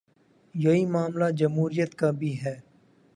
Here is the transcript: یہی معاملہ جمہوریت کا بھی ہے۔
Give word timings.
یہی 0.55 0.85
معاملہ 0.85 1.29
جمہوریت 1.31 1.95
کا 1.95 2.11
بھی 2.11 2.35
ہے۔ 2.45 2.59